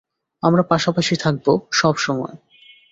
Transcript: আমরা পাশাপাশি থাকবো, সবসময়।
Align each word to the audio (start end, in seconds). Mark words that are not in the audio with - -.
আমরা 0.43 0.63
পাশাপাশি 0.63 1.15
থাকবো, 1.15 1.51
সবসময়। 1.71 2.35